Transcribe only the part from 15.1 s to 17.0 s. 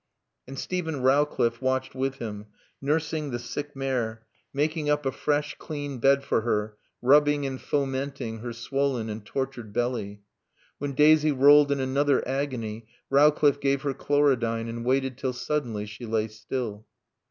till suddenly she lay still.